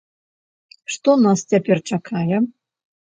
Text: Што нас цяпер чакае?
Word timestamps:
Што 0.93 1.11
нас 1.25 1.39
цяпер 1.51 1.77
чакае? 1.91 2.37